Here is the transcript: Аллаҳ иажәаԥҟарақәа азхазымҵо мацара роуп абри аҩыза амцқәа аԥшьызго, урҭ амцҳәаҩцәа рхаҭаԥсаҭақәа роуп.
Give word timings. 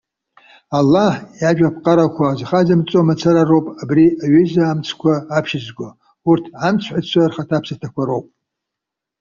Аллаҳ 0.77 1.15
иажәаԥҟарақәа 1.41 2.25
азхазымҵо 2.27 2.99
мацара 3.07 3.43
роуп 3.49 3.67
абри 3.81 4.05
аҩыза 4.23 4.63
амцқәа 4.67 5.13
аԥшьызго, 5.37 5.87
урҭ 6.29 6.45
амцҳәаҩцәа 6.67 7.29
рхаҭаԥсаҭақәа 7.29 8.03
роуп. 8.09 8.27